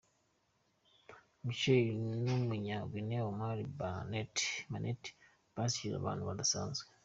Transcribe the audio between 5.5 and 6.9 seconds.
basekeje abantu bidasanzwe.